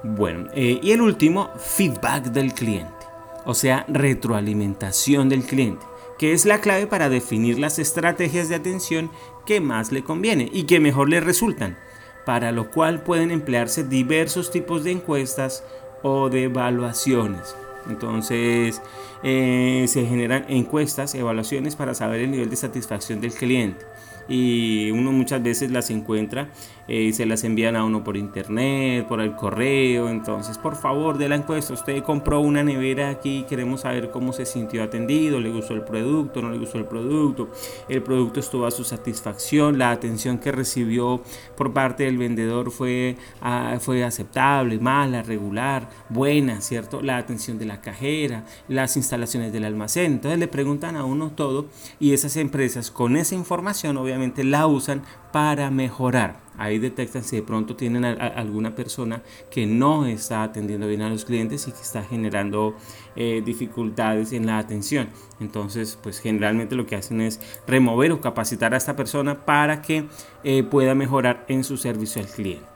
Bueno, 0.04 0.50
eh, 0.54 0.80
y 0.82 0.92
el 0.92 1.02
último, 1.02 1.52
feedback 1.58 2.26
del 2.26 2.54
cliente, 2.54 3.06
o 3.46 3.54
sea, 3.54 3.86
retroalimentación 3.88 5.30
del 5.30 5.44
cliente, 5.44 5.86
que 6.22 6.34
es 6.34 6.46
la 6.46 6.62
clave 6.62 6.86
para 6.86 7.10
definir 7.10 7.58
las 7.58 7.80
estrategias 7.80 8.48
de 8.48 8.54
atención 8.54 9.10
que 9.44 9.60
más 9.60 9.92
le 9.92 10.04
conviene 10.04 10.52
y 10.54 10.66
que 10.66 10.80
mejor 10.80 11.10
le 11.10 11.20
resultan, 11.20 11.80
para 12.28 12.52
lo 12.52 12.70
cual 12.70 13.02
pueden 13.02 13.32
emplearse 13.32 13.84
diversos 13.84 14.52
tipos 14.52 14.84
de 14.84 14.92
encuestas 14.92 15.64
o 16.04 16.30
de 16.30 16.44
evaluaciones. 16.44 17.56
Entonces, 17.90 18.84
eh, 19.24 19.86
se 19.88 20.06
generan 20.06 20.46
encuestas, 20.48 21.16
evaluaciones 21.16 21.76
para 21.76 21.96
saber 21.96 22.22
el 22.22 22.30
nivel 22.30 22.52
de 22.52 22.56
satisfacción 22.56 23.20
del 23.20 23.34
cliente 23.34 23.84
y 24.32 24.92
uno 24.92 25.12
muchas 25.12 25.44
veces 25.44 25.72
las 25.72 25.90
encuentra 25.90 26.48
y 26.88 27.10
eh, 27.10 27.14
se 27.14 27.26
las 27.26 27.44
envían 27.44 27.76
a 27.76 27.84
uno 27.84 28.02
por 28.04 28.16
internet, 28.16 29.06
por 29.08 29.20
el 29.20 29.36
correo. 29.36 30.10
Entonces, 30.10 30.58
por 30.58 30.78
favor, 30.78 31.18
de 31.18 31.28
la 31.28 31.36
encuesta, 31.36 31.74
usted 31.74 32.02
compró 32.02 32.40
una 32.40 32.64
nevera 32.64 33.10
aquí, 33.10 33.46
queremos 33.48 33.82
saber 33.82 34.10
cómo 34.10 34.32
se 34.32 34.46
sintió 34.46 34.84
atendido, 34.84 35.40
le 35.42 35.50
gustó 35.50 35.74
el 35.74 35.84
producto, 35.84 36.42
no 36.42 36.50
le 36.50 36.58
gustó 36.58 36.78
el 36.78 36.86
producto, 36.86 37.50
el 37.90 38.02
producto 38.02 38.40
estuvo 38.40 38.66
a 38.66 38.72
su 38.72 38.86
satisfacción, 38.86 39.78
la 39.78 39.92
atención 39.92 40.38
que 40.38 40.52
recibió 40.54 41.22
por 41.58 41.74
parte 41.74 42.06
del 42.06 42.18
vendedor 42.18 42.72
fue, 42.72 43.18
ah, 43.42 43.78
fue 43.82 44.04
aceptable, 44.06 44.80
mala, 44.80 45.24
regular, 45.24 45.90
buena, 46.08 46.62
¿cierto? 46.62 47.02
La 47.02 47.18
atención 47.18 47.60
de 47.60 47.66
la 47.66 47.82
cajera, 47.82 48.46
las 48.70 48.96
instalaciones 48.96 49.52
del 49.52 49.66
almacén. 49.66 50.14
Entonces 50.14 50.40
le 50.40 50.48
preguntan 50.48 50.96
a 50.96 51.04
uno 51.04 51.32
todo 51.32 51.68
y 52.00 52.14
esas 52.14 52.38
empresas 52.38 52.92
con 52.92 53.18
esa 53.18 53.36
información 53.36 53.98
obviamente 53.98 54.21
la 54.44 54.68
usan 54.68 55.04
para 55.32 55.72
mejorar. 55.72 56.40
Ahí 56.58 56.78
detectan 56.78 57.24
si 57.24 57.38
de 57.38 57.42
pronto 57.42 57.76
tienen 57.76 58.06
alguna 58.06 58.76
persona 58.76 59.24
que 59.50 59.66
no 59.66 60.06
está 60.06 60.44
atendiendo 60.44 60.88
bien 60.88 61.02
a 61.02 61.10
los 61.10 61.26
clientes 61.26 61.68
y 61.68 61.72
que 61.72 61.82
está 61.82 62.04
generando 62.04 62.76
eh, 63.16 63.42
dificultades 63.44 64.32
en 64.34 64.46
la 64.46 64.60
atención. 64.60 65.10
Entonces, 65.40 65.98
pues 66.02 66.20
generalmente 66.20 66.76
lo 66.76 66.86
que 66.86 66.96
hacen 66.96 67.22
es 67.22 67.40
remover 67.66 68.12
o 68.12 68.22
capacitar 68.22 68.74
a 68.74 68.78
esta 68.78 68.96
persona 68.96 69.46
para 69.46 69.82
que 69.82 70.06
eh, 70.44 70.64
pueda 70.64 70.94
mejorar 70.94 71.46
en 71.48 71.64
su 71.64 71.78
servicio 71.78 72.22
al 72.22 72.28
cliente. 72.28 72.68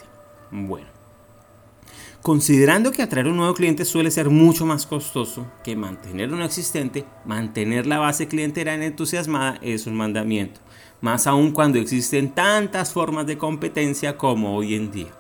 Bueno. 0.52 0.88
Considerando 2.24 2.92
que 2.92 3.04
atraer 3.04 3.28
un 3.28 3.38
nuevo 3.38 3.54
cliente 3.54 3.86
suele 3.86 4.10
ser 4.10 4.32
mucho 4.32 4.66
más 4.66 4.88
costoso 4.88 5.46
que 5.64 5.76
mantener 5.76 6.34
uno 6.34 6.44
existente, 6.44 7.06
mantener 7.24 7.86
la 7.86 8.00
base 8.00 8.28
clientera 8.28 8.74
entusiasmada 8.74 9.60
es 9.62 9.86
un 9.86 9.94
mandamiento 9.94 10.60
más 11.02 11.28
aún 11.28 11.52
cuando 11.52 11.80
existen 11.80 12.34
tantas 12.34 12.94
formas 12.94 13.28
de 13.28 13.38
competencia 13.38 14.18
como 14.18 14.56
hoy 14.56 14.76
en 14.76 14.92
día. 14.92 15.12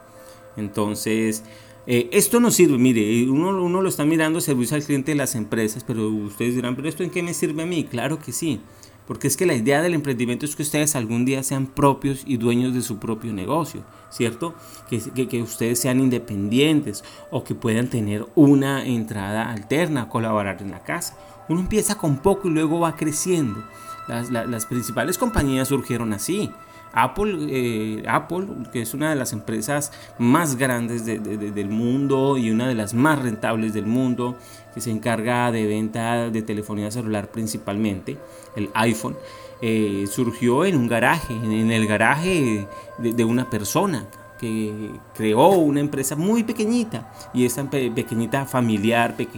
Entonces, 0.57 1.43
eh, 1.87 2.09
esto 2.11 2.39
no 2.39 2.49
sirve, 2.49 2.77
mire, 2.77 3.29
uno, 3.29 3.63
uno 3.63 3.81
lo 3.81 3.89
está 3.89 4.05
mirando 4.05 4.41
servicio 4.41 4.75
al 4.75 4.83
cliente 4.83 5.11
de 5.11 5.17
las 5.17 5.35
empresas, 5.35 5.83
pero 5.83 6.07
ustedes 6.09 6.55
dirán, 6.55 6.75
pero 6.75 6.89
¿esto 6.89 7.03
en 7.03 7.11
qué 7.11 7.21
me 7.21 7.33
sirve 7.33 7.63
a 7.63 7.67
mí? 7.67 7.83
Claro 7.83 8.19
que 8.19 8.31
sí, 8.31 8.59
porque 9.07 9.27
es 9.27 9.37
que 9.37 9.45
la 9.45 9.53
idea 9.53 9.81
del 9.83 9.93
emprendimiento 9.93 10.45
es 10.45 10.55
que 10.55 10.63
ustedes 10.63 10.95
algún 10.95 11.25
día 11.25 11.43
sean 11.43 11.67
propios 11.67 12.23
y 12.25 12.37
dueños 12.37 12.73
de 12.73 12.81
su 12.81 12.97
propio 12.97 13.33
negocio, 13.33 13.83
¿cierto? 14.09 14.55
Que, 14.89 14.99
que, 14.99 15.27
que 15.27 15.41
ustedes 15.43 15.79
sean 15.79 15.99
independientes 15.99 17.03
o 17.29 17.43
que 17.43 17.53
puedan 17.53 17.87
tener 17.87 18.25
una 18.33 18.83
entrada 18.85 19.51
alterna, 19.51 20.09
colaborar 20.09 20.61
en 20.61 20.71
la 20.71 20.81
casa. 20.83 21.15
Uno 21.49 21.59
empieza 21.59 21.95
con 21.95 22.17
poco 22.17 22.47
y 22.47 22.51
luego 22.51 22.79
va 22.79 22.95
creciendo. 22.95 23.63
Las, 24.07 24.65
principales 24.65 25.17
compañías 25.17 25.67
surgieron 25.67 26.13
así. 26.13 26.51
Apple, 26.93 27.35
eh, 27.49 28.03
Apple, 28.07 28.47
que 28.71 28.81
es 28.81 28.93
una 28.93 29.09
de 29.09 29.15
las 29.15 29.33
empresas 29.33 29.91
más 30.17 30.55
grandes 30.55 31.05
del 31.05 31.69
mundo 31.69 32.37
y 32.37 32.51
una 32.51 32.69
de 32.69 32.75
las 32.75 32.93
más 32.93 33.21
rentables 33.21 33.73
del 33.73 33.85
mundo, 33.85 34.37
que 34.73 34.79
se 34.79 34.91
encarga 34.91 35.51
de 35.51 35.65
venta 35.65 36.29
de 36.29 36.41
telefonía 36.41 36.91
celular 36.91 37.29
principalmente, 37.31 38.17
el 38.55 38.69
iPhone, 38.75 39.17
eh, 39.61 40.05
surgió 40.09 40.63
en 40.65 40.77
un 40.77 40.87
garaje, 40.87 41.33
en 41.33 41.71
el 41.71 41.87
garaje 41.87 42.67
de, 42.97 43.25
una 43.25 43.49
persona 43.49 44.05
que 44.39 44.91
creó 45.15 45.49
una 45.49 45.79
empresa 45.79 46.15
muy 46.15 46.43
pequeñita 46.43 47.11
y 47.33 47.45
esa 47.45 47.69
pequeñita 47.69 48.45
familiar 48.45 49.15
eh, 49.17 49.29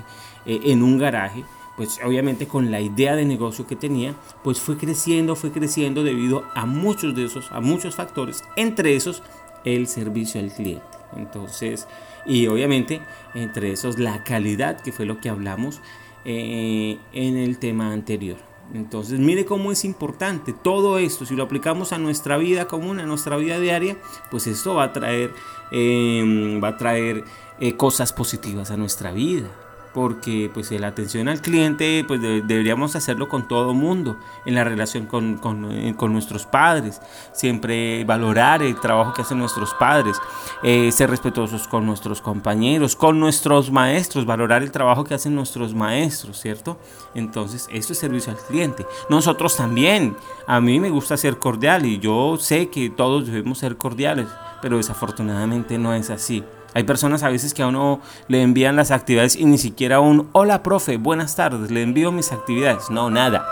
en 0.46 0.84
un 0.84 0.98
garaje 0.98 1.44
pues 1.78 2.00
obviamente 2.04 2.48
con 2.48 2.72
la 2.72 2.82
idea 2.82 3.16
de 3.16 3.24
negocio 3.24 3.68
que 3.68 3.76
tenía, 3.76 4.16
pues 4.44 4.60
fue 4.60 4.78
creciendo, 4.78 5.36
fue 5.36 5.52
creciendo 5.52 6.04
debido 6.04 6.44
a 6.56 6.66
muchos 6.66 7.16
de 7.16 7.26
esos, 7.26 7.52
a 7.52 7.62
muchos 7.62 7.96
factores, 7.96 8.44
entre 8.56 8.96
esos 8.96 9.22
el 9.64 9.88
servicio 9.88 10.42
al 10.42 10.52
cliente. 10.52 10.84
Entonces, 11.16 11.88
y 12.26 12.48
obviamente 12.48 13.02
entre 13.36 13.72
esos 13.72 14.00
la 14.00 14.24
calidad, 14.24 14.82
que 14.82 14.92
fue 14.92 15.06
lo 15.06 15.22
que 15.22 15.30
hablamos 15.30 15.80
eh, 16.26 16.98
en 17.14 17.38
el 17.38 17.60
tema 17.60 17.94
anterior. 17.94 18.38
Entonces, 18.74 19.20
mire 19.20 19.46
cómo 19.46 19.72
es 19.72 19.86
importante 19.86 20.54
todo 20.54 20.98
esto. 20.98 21.26
Si 21.26 21.36
lo 21.36 21.44
aplicamos 21.44 21.94
a 21.94 22.00
nuestra 22.00 22.38
vida 22.38 22.68
común, 22.68 23.00
a 23.00 23.06
nuestra 23.06 23.38
vida 23.38 23.60
diaria, 23.60 23.98
pues 24.32 24.48
esto 24.48 24.74
va 24.74 24.86
a 24.86 24.94
traer, 24.94 25.32
eh, 25.72 26.60
va 26.62 26.70
a 26.70 26.78
traer 26.78 27.24
eh, 27.60 27.78
cosas 27.78 28.12
positivas 28.12 28.72
a 28.72 28.78
nuestra 28.78 29.12
vida 29.12 29.48
porque 29.98 30.52
pues 30.54 30.70
la 30.70 30.90
atención 30.90 31.28
al 31.28 31.42
cliente 31.42 32.06
pues 32.08 32.22
deberíamos 32.22 32.96
hacerlo 32.96 33.28
con 33.28 33.48
todo 33.48 33.74
mundo 33.74 34.20
en 34.46 34.54
la 34.54 34.64
relación 34.64 35.08
con, 35.08 35.40
eh, 35.72 35.96
con, 35.98 36.14
nuestros 36.14 36.46
padres. 36.46 37.02
Siempre 37.34 38.04
valorar 38.04 38.62
el 38.62 38.80
trabajo 38.80 39.12
que 39.12 39.24
hacen 39.24 39.40
nuestros 39.40 39.74
padres 39.74 40.22
eh, 40.62 40.92
ser 40.92 41.10
respetuosos 41.10 41.68
con 41.68 41.88
nuestros 41.88 42.22
compañeros 42.22 42.96
con 42.96 43.20
nuestros 43.20 43.72
maestros 43.72 44.28
valorar 44.28 44.62
el 44.62 44.72
trabajo 44.72 45.04
que 45.04 45.16
hacen 45.16 45.34
nuestros 45.34 45.74
maestros 45.74 46.40
cierto 46.40 46.78
entonces 47.16 47.68
eso 47.72 47.94
es 47.94 47.98
servicio 47.98 48.32
al 48.32 48.38
cliente. 48.38 48.86
Nosotros 49.10 49.58
también. 49.58 50.16
A 50.46 50.62
mí 50.62 50.80
me 50.80 50.92
gusta 50.92 51.18
ser 51.18 51.40
cordial 51.40 51.88
y 51.88 51.98
yo 51.98 52.38
sé 52.40 52.70
que 52.70 52.92
todos 52.92 53.26
debemos 53.26 53.58
ser 53.58 53.78
cordiales 53.78 54.28
pero 54.62 54.78
desafortunadamente 54.78 55.78
no 55.78 55.94
es 55.94 56.10
así 56.10 56.44
hay 56.78 56.84
personas 56.84 57.24
a 57.24 57.30
veces 57.30 57.56
que 57.56 57.64
a 57.64 57.68
uno 57.68 58.02
le 58.28 58.44
envían 58.44 58.76
las 58.76 58.92
actividades 58.92 59.36
y 59.36 59.46
ni 59.46 59.58
siquiera 59.58 60.00
un 60.00 60.30
hola 60.34 60.62
profe, 60.62 60.98
buenas 60.98 61.36
tardes, 61.36 61.72
le 61.72 61.82
envío 61.82 62.12
mis 62.12 62.32
actividades. 62.32 62.92
No, 62.92 63.10
nada. 63.10 63.48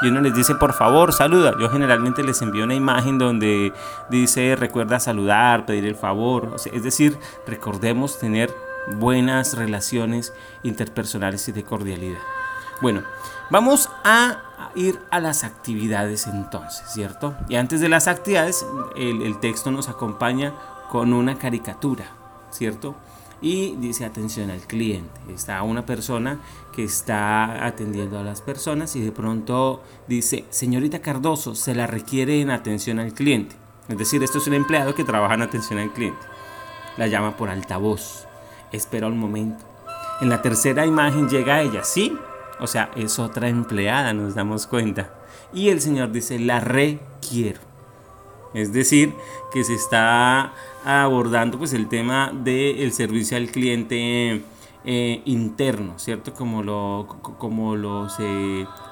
Y 0.00 0.06
uno 0.06 0.20
les 0.20 0.32
dice, 0.32 0.54
por 0.54 0.72
favor, 0.72 1.12
saluda. 1.12 1.54
Yo 1.58 1.70
generalmente 1.70 2.22
les 2.22 2.40
envío 2.40 2.62
una 2.62 2.76
imagen 2.76 3.18
donde 3.18 3.72
dice, 4.10 4.54
recuerda 4.54 5.00
saludar, 5.00 5.66
pedir 5.66 5.86
el 5.86 5.96
favor. 5.96 6.54
es 6.72 6.82
decir, 6.84 7.18
recordemos 7.48 8.16
tener 8.20 8.54
buenas 8.94 9.56
relaciones 9.56 10.32
interpersonales 10.62 11.48
y 11.48 11.52
de 11.52 11.64
cordialidad. 11.64 12.20
Bueno, 12.80 13.02
vamos 13.50 13.90
a 14.04 14.70
ir 14.76 15.00
a 15.10 15.18
las 15.18 15.42
actividades 15.42 16.28
entonces, 16.28 16.88
¿cierto? 16.92 17.34
Y 17.48 17.56
antes 17.56 17.80
de 17.80 17.88
las 17.88 18.06
actividades, 18.06 18.64
el, 18.94 19.22
el 19.22 19.40
texto 19.40 19.72
nos 19.72 19.88
acompaña 19.88 20.54
con 20.88 21.12
una 21.12 21.38
caricatura. 21.38 22.12
¿Cierto? 22.50 22.94
Y 23.40 23.76
dice 23.76 24.04
atención 24.04 24.50
al 24.50 24.60
cliente. 24.60 25.20
Está 25.32 25.62
una 25.62 25.86
persona 25.86 26.40
que 26.74 26.84
está 26.84 27.66
atendiendo 27.66 28.18
a 28.18 28.24
las 28.24 28.40
personas 28.40 28.96
y 28.96 29.00
de 29.00 29.12
pronto 29.12 29.82
dice, 30.08 30.44
señorita 30.50 31.00
Cardoso, 31.00 31.54
se 31.54 31.74
la 31.74 31.86
requiere 31.86 32.40
en 32.40 32.50
atención 32.50 32.98
al 32.98 33.12
cliente. 33.12 33.54
Es 33.88 33.96
decir, 33.96 34.22
esto 34.22 34.38
es 34.38 34.46
un 34.46 34.54
empleado 34.54 34.94
que 34.94 35.04
trabaja 35.04 35.34
en 35.34 35.42
atención 35.42 35.78
al 35.78 35.92
cliente. 35.92 36.20
La 36.96 37.06
llama 37.06 37.36
por 37.36 37.48
altavoz. 37.48 38.26
Espera 38.72 39.06
un 39.06 39.18
momento. 39.18 39.64
En 40.20 40.28
la 40.28 40.42
tercera 40.42 40.84
imagen 40.84 41.28
llega 41.28 41.62
ella, 41.62 41.84
¿sí? 41.84 42.18
O 42.60 42.66
sea, 42.66 42.90
es 42.96 43.18
otra 43.20 43.48
empleada, 43.48 44.12
nos 44.12 44.34
damos 44.34 44.66
cuenta. 44.66 45.14
Y 45.52 45.68
el 45.68 45.80
señor 45.80 46.10
dice, 46.10 46.38
la 46.40 46.58
requiero. 46.60 47.67
Es 48.54 48.72
decir, 48.72 49.14
que 49.52 49.64
se 49.64 49.74
está 49.74 50.52
abordando 50.84 51.58
pues 51.58 51.72
el 51.72 51.88
tema 51.88 52.32
del 52.32 52.92
servicio 52.92 53.36
al 53.36 53.48
cliente 53.48 54.42
eh, 54.84 55.22
interno, 55.26 55.98
¿cierto? 55.98 56.32
Como 56.32 56.62
lo, 56.62 57.06
como, 57.20 57.76
lo 57.76 58.08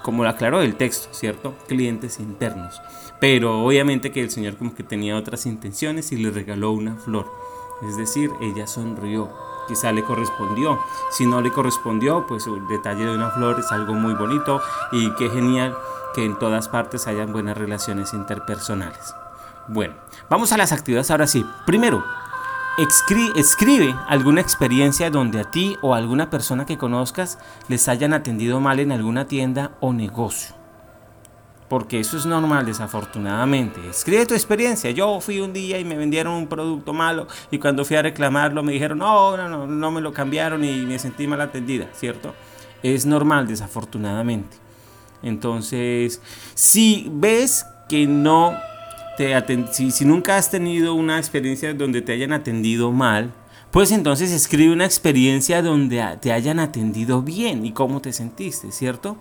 como 0.02 0.24
lo 0.24 0.28
aclaró 0.28 0.60
el 0.60 0.76
texto, 0.76 1.08
¿cierto? 1.12 1.54
Clientes 1.68 2.20
internos. 2.20 2.80
Pero 3.20 3.64
obviamente 3.64 4.12
que 4.12 4.20
el 4.20 4.30
Señor 4.30 4.56
como 4.56 4.74
que 4.74 4.82
tenía 4.82 5.16
otras 5.16 5.46
intenciones 5.46 6.12
y 6.12 6.16
le 6.16 6.30
regaló 6.30 6.72
una 6.72 6.96
flor. 6.96 7.26
Es 7.82 7.96
decir, 7.96 8.30
ella 8.40 8.66
sonrió. 8.66 9.30
quizá 9.68 9.90
le 9.92 10.02
correspondió. 10.02 10.78
Si 11.10 11.26
no 11.26 11.40
le 11.40 11.50
correspondió, 11.50 12.26
pues 12.26 12.46
el 12.46 12.66
detalle 12.68 13.06
de 13.06 13.14
una 13.14 13.30
flor 13.30 13.58
es 13.58 13.72
algo 13.72 13.94
muy 13.94 14.14
bonito 14.14 14.60
y 14.92 15.10
qué 15.14 15.30
genial 15.30 15.76
que 16.14 16.24
en 16.24 16.38
todas 16.38 16.68
partes 16.68 17.06
hayan 17.06 17.32
buenas 17.32 17.56
relaciones 17.56 18.12
interpersonales. 18.12 19.14
Bueno, 19.68 19.94
vamos 20.30 20.52
a 20.52 20.56
las 20.56 20.72
actividades 20.72 21.10
ahora 21.10 21.26
sí. 21.26 21.44
Primero, 21.66 22.04
escribe 23.36 23.94
alguna 24.08 24.40
experiencia 24.40 25.10
donde 25.10 25.40
a 25.40 25.50
ti 25.50 25.76
o 25.82 25.94
a 25.94 25.98
alguna 25.98 26.30
persona 26.30 26.66
que 26.66 26.78
conozcas 26.78 27.38
les 27.68 27.88
hayan 27.88 28.12
atendido 28.12 28.60
mal 28.60 28.80
en 28.80 28.92
alguna 28.92 29.26
tienda 29.26 29.72
o 29.80 29.92
negocio 29.92 30.56
porque 31.68 32.00
eso 32.00 32.16
es 32.16 32.26
normal 32.26 32.64
desafortunadamente. 32.66 33.80
Escribe 33.88 34.26
tu 34.26 34.34
experiencia. 34.34 34.90
Yo 34.90 35.20
fui 35.20 35.40
un 35.40 35.52
día 35.52 35.78
y 35.78 35.84
me 35.84 35.96
vendieron 35.96 36.34
un 36.34 36.46
producto 36.46 36.92
malo 36.92 37.26
y 37.50 37.58
cuando 37.58 37.84
fui 37.84 37.96
a 37.96 38.02
reclamarlo 38.02 38.62
me 38.62 38.72
dijeron, 38.72 38.98
no, 38.98 39.36
no, 39.36 39.48
no, 39.48 39.66
no 39.66 39.90
me 39.90 40.00
lo 40.00 40.12
cambiaron 40.12 40.64
y 40.64 40.86
me 40.86 40.98
sentí 40.98 41.26
mal 41.26 41.40
atendida, 41.40 41.88
¿cierto? 41.92 42.34
Es 42.82 43.06
normal 43.06 43.46
desafortunadamente. 43.46 44.56
Entonces, 45.22 46.20
si 46.54 47.08
ves 47.10 47.66
que 47.88 48.06
no 48.06 48.54
si 49.72 50.04
nunca 50.04 50.36
has 50.36 50.50
tenido 50.50 50.94
una 50.94 51.18
experiencia 51.18 51.72
donde 51.74 52.02
te 52.02 52.12
hayan 52.12 52.32
atendido 52.32 52.92
mal, 52.92 53.32
pues 53.70 53.92
entonces 53.92 54.32
escribe 54.32 54.72
una 54.72 54.84
experiencia 54.84 55.62
donde 55.62 56.02
te 56.20 56.32
hayan 56.32 56.60
atendido 56.60 57.22
bien 57.22 57.66
y 57.66 57.72
cómo 57.72 58.00
te 58.00 58.12
sentiste, 58.12 58.72
¿cierto? 58.72 59.16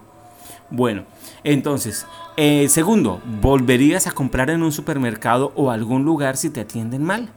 Bueno, 0.70 1.04
entonces, 1.44 2.08
eh, 2.38 2.68
segundo, 2.70 3.22
¿volverías 3.42 4.08
a 4.08 4.12
comprar 4.12 4.50
en 4.50 4.64
un 4.64 4.72
supermercado 4.72 5.52
o 5.56 5.72
algún 5.72 6.06
lugar 6.06 6.38
si 6.38 6.50
te 6.50 6.62
atienden 6.62 7.04
mal? 7.04 7.30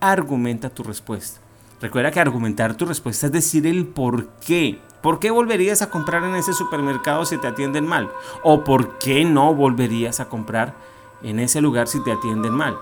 Argumenta 0.00 0.70
tu 0.70 0.82
respuesta. 0.82 1.40
Recuerda 1.80 2.10
que 2.10 2.20
argumentar 2.20 2.74
tu 2.74 2.84
respuesta 2.84 3.26
es 3.26 3.32
decir 3.32 3.66
el 3.66 3.86
por 3.86 4.28
qué. 4.46 4.78
¿Por 5.02 5.18
qué 5.18 5.30
volverías 5.30 5.80
a 5.80 5.88
comprar 5.88 6.24
en 6.24 6.34
ese 6.34 6.52
supermercado 6.52 7.24
si 7.24 7.38
te 7.38 7.46
atienden 7.46 7.86
mal? 7.86 8.10
¿O 8.42 8.64
por 8.64 8.98
qué 8.98 9.24
no 9.24 9.54
volverías 9.54 10.20
a 10.20 10.28
comprar 10.28 10.74
en 11.22 11.40
ese 11.40 11.60
lugar 11.60 11.88
si 11.88 12.02
te 12.02 12.12
atienden 12.12 12.52
mal? 12.52 12.76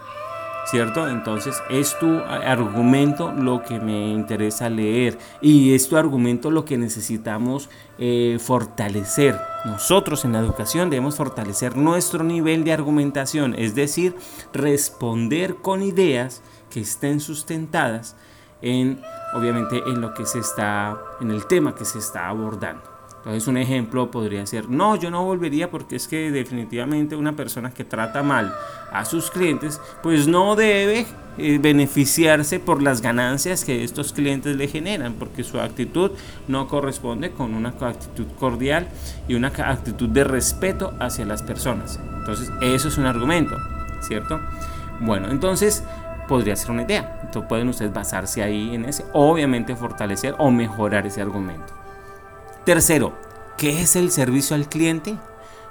¿cierto? 0.70 1.08
Entonces 1.08 1.62
es 1.70 1.98
tu 1.98 2.18
argumento 2.18 3.32
lo 3.32 3.62
que 3.62 3.80
me 3.80 4.08
interesa 4.10 4.68
leer 4.68 5.18
y 5.40 5.74
es 5.74 5.88
tu 5.88 5.96
argumento 5.96 6.50
lo 6.50 6.64
que 6.64 6.76
necesitamos 6.76 7.70
eh, 7.98 8.38
fortalecer. 8.40 9.38
Nosotros 9.64 10.24
en 10.24 10.34
la 10.34 10.40
educación 10.40 10.90
debemos 10.90 11.16
fortalecer 11.16 11.76
nuestro 11.76 12.22
nivel 12.22 12.64
de 12.64 12.72
argumentación, 12.72 13.54
es 13.56 13.74
decir, 13.74 14.14
responder 14.52 15.56
con 15.56 15.82
ideas 15.82 16.42
que 16.70 16.80
estén 16.80 17.20
sustentadas 17.20 18.16
en, 18.60 19.00
obviamente, 19.34 19.78
en 19.86 20.00
lo 20.00 20.12
que 20.12 20.26
se 20.26 20.40
está, 20.40 20.98
en 21.20 21.30
el 21.30 21.46
tema 21.46 21.74
que 21.74 21.84
se 21.84 21.98
está 21.98 22.28
abordando. 22.28 22.97
Entonces 23.28 23.46
un 23.46 23.58
ejemplo 23.58 24.10
podría 24.10 24.46
ser, 24.46 24.70
no, 24.70 24.96
yo 24.96 25.10
no 25.10 25.22
volvería 25.22 25.70
porque 25.70 25.96
es 25.96 26.08
que 26.08 26.30
definitivamente 26.30 27.14
una 27.14 27.36
persona 27.36 27.70
que 27.70 27.84
trata 27.84 28.22
mal 28.22 28.54
a 28.90 29.04
sus 29.04 29.30
clientes, 29.30 29.82
pues 30.02 30.26
no 30.26 30.56
debe 30.56 31.04
eh, 31.36 31.58
beneficiarse 31.60 32.58
por 32.58 32.82
las 32.82 33.02
ganancias 33.02 33.66
que 33.66 33.84
estos 33.84 34.14
clientes 34.14 34.56
le 34.56 34.66
generan, 34.66 35.12
porque 35.12 35.44
su 35.44 35.60
actitud 35.60 36.12
no 36.46 36.68
corresponde 36.68 37.30
con 37.30 37.54
una 37.54 37.74
actitud 37.78 38.28
cordial 38.38 38.88
y 39.28 39.34
una 39.34 39.48
actitud 39.48 40.08
de 40.08 40.24
respeto 40.24 40.94
hacia 40.98 41.26
las 41.26 41.42
personas. 41.42 42.00
Entonces 42.20 42.50
eso 42.62 42.88
es 42.88 42.96
un 42.96 43.04
argumento, 43.04 43.58
¿cierto? 44.00 44.40
Bueno, 45.00 45.30
entonces 45.30 45.84
podría 46.28 46.56
ser 46.56 46.70
una 46.70 46.84
idea. 46.84 47.20
Entonces 47.24 47.46
pueden 47.46 47.68
ustedes 47.68 47.92
basarse 47.92 48.42
ahí 48.42 48.74
en 48.74 48.86
ese, 48.86 49.04
obviamente 49.12 49.76
fortalecer 49.76 50.34
o 50.38 50.50
mejorar 50.50 51.06
ese 51.06 51.20
argumento. 51.20 51.87
Tercero, 52.68 53.14
¿qué 53.56 53.80
es 53.80 53.96
el 53.96 54.10
servicio 54.10 54.54
al 54.54 54.68
cliente? 54.68 55.16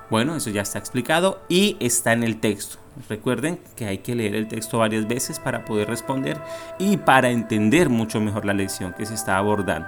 Bueno, 0.09 0.35
eso 0.35 0.49
ya 0.49 0.63
está 0.63 0.79
explicado 0.79 1.39
y 1.47 1.77
está 1.79 2.11
en 2.11 2.23
el 2.23 2.39
texto. 2.39 2.79
Recuerden 3.07 3.59
que 3.75 3.85
hay 3.85 3.99
que 3.99 4.15
leer 4.15 4.33
el 4.33 4.47
texto 4.47 4.79
varias 4.79 5.07
veces 5.07 5.39
para 5.39 5.63
poder 5.63 5.89
responder 5.89 6.41
y 6.79 6.97
para 6.97 7.29
entender 7.29 7.89
mucho 7.89 8.19
mejor 8.19 8.45
la 8.45 8.55
lección 8.55 8.95
que 8.97 9.05
se 9.05 9.13
está 9.13 9.37
abordando. 9.37 9.87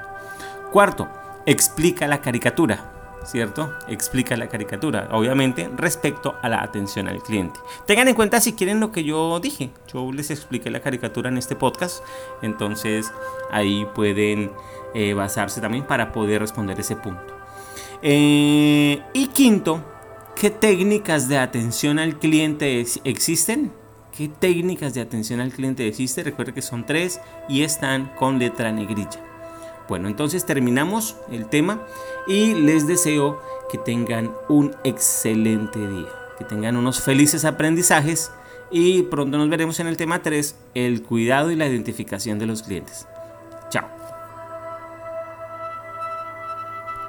Cuarto, 0.71 1.09
explica 1.47 2.07
la 2.07 2.21
caricatura. 2.21 2.98
¿Cierto? 3.25 3.73
Explica 3.87 4.37
la 4.37 4.47
caricatura, 4.47 5.09
obviamente 5.11 5.69
respecto 5.75 6.35
a 6.41 6.49
la 6.49 6.63
atención 6.63 7.07
al 7.07 7.21
cliente. 7.21 7.59
Tengan 7.85 8.07
en 8.07 8.15
cuenta 8.15 8.39
si 8.39 8.53
quieren 8.53 8.79
lo 8.79 8.91
que 8.91 9.03
yo 9.03 9.39
dije. 9.39 9.71
Yo 9.91 10.11
les 10.11 10.31
expliqué 10.31 10.69
la 10.71 10.79
caricatura 10.79 11.29
en 11.29 11.37
este 11.37 11.55
podcast, 11.55 12.03
entonces 12.41 13.11
ahí 13.51 13.85
pueden 13.93 14.51
eh, 14.93 15.13
basarse 15.13 15.61
también 15.61 15.85
para 15.85 16.11
poder 16.11 16.41
responder 16.41 16.79
ese 16.79 16.95
punto. 16.95 17.35
Eh, 18.01 19.01
y 19.13 19.27
quinto, 19.27 19.83
¿qué 20.35 20.49
técnicas 20.49 21.27
de 21.27 21.37
atención 21.37 21.99
al 21.99 22.17
cliente 22.17 22.83
existen? 23.03 23.73
¿Qué 24.15 24.27
técnicas 24.27 24.93
de 24.93 25.01
atención 25.01 25.39
al 25.39 25.51
cliente 25.51 25.87
existen? 25.87 26.25
Recuerden 26.25 26.55
que 26.55 26.61
son 26.61 26.85
tres 26.85 27.19
y 27.47 27.63
están 27.63 28.11
con 28.15 28.39
letra 28.39 28.71
negrilla. 28.71 29.28
Bueno, 29.89 30.07
entonces 30.07 30.45
terminamos 30.45 31.15
el 31.31 31.47
tema 31.47 31.81
y 32.27 32.53
les 32.53 32.85
deseo 32.85 33.41
que 33.71 33.79
tengan 33.79 34.31
un 34.47 34.75
excelente 34.83 35.79
día, 35.79 36.07
que 36.37 36.45
tengan 36.45 36.77
unos 36.77 37.01
felices 37.01 37.43
aprendizajes 37.43 38.31
y 38.69 39.01
pronto 39.03 39.39
nos 39.39 39.49
veremos 39.49 39.79
en 39.79 39.87
el 39.87 39.97
tema 39.97 40.21
3, 40.21 40.55
el 40.75 41.01
cuidado 41.01 41.49
y 41.49 41.55
la 41.55 41.67
identificación 41.67 42.37
de 42.37 42.45
los 42.45 42.61
clientes. 42.61 43.07